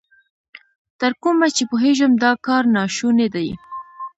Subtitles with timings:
[0.99, 3.49] تر کومه چې پوهېږم، دا کار نا شونی دی.